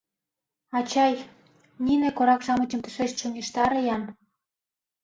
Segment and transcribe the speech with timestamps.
[0.77, 1.13] Ачай,
[1.85, 4.03] нине корак-шамычым тышеч чоҥештаре-ян!